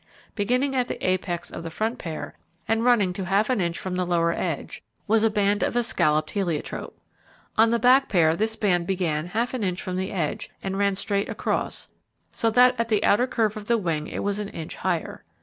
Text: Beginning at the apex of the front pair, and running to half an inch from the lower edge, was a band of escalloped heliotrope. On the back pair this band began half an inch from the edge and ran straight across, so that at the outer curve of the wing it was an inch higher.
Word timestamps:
Beginning 0.33 0.75
at 0.75 0.87
the 0.87 0.97
apex 1.07 1.51
of 1.51 1.61
the 1.61 1.69
front 1.69 1.99
pair, 1.99 2.33
and 2.67 2.83
running 2.83 3.13
to 3.13 3.25
half 3.25 3.51
an 3.51 3.61
inch 3.61 3.77
from 3.77 3.93
the 3.97 4.03
lower 4.03 4.33
edge, 4.33 4.81
was 5.07 5.23
a 5.23 5.29
band 5.29 5.61
of 5.61 5.77
escalloped 5.77 6.31
heliotrope. 6.31 6.97
On 7.55 7.69
the 7.69 7.77
back 7.77 8.09
pair 8.09 8.35
this 8.35 8.55
band 8.55 8.87
began 8.87 9.27
half 9.27 9.53
an 9.53 9.63
inch 9.63 9.79
from 9.79 9.97
the 9.97 10.11
edge 10.11 10.49
and 10.63 10.79
ran 10.79 10.95
straight 10.95 11.29
across, 11.29 11.87
so 12.31 12.49
that 12.49 12.73
at 12.79 12.89
the 12.89 13.03
outer 13.03 13.27
curve 13.27 13.55
of 13.55 13.65
the 13.65 13.77
wing 13.77 14.07
it 14.07 14.23
was 14.23 14.39
an 14.39 14.49
inch 14.49 14.77
higher. 14.77 15.23